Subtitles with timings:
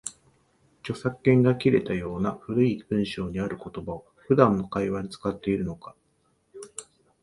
[0.81, 5.95] 著作権が切れたような古い文章にある言葉を、普段の会話に使っているのか